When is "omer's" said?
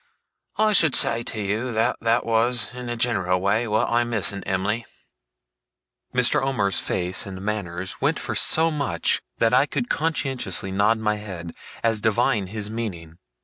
6.41-6.79